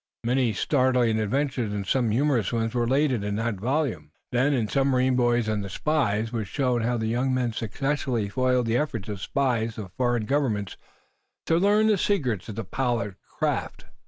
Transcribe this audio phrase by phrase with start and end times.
[0.23, 4.09] Many startling adventures, and some humorous ones, were related in that volume.
[4.31, 8.27] Then in "The Submarine Boys and the Spies" was shown how the young men successfully
[8.27, 10.75] foiled the efforts of spies of foreign governments
[11.45, 13.85] to learn the secrets of the Pollard craft.